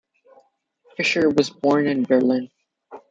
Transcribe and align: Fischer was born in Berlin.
Fischer 0.97 1.29
was 1.29 1.51
born 1.51 1.85
in 1.85 2.01
Berlin. 2.01 2.49